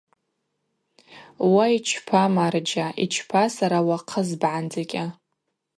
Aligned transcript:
Уа 1.51 1.65
йчпа, 1.75 2.23
марджьа, 2.35 2.87
йчпа 3.03 3.43
сара 3.55 3.79
уахъызбгӏандзыкӏьа. 3.87 5.05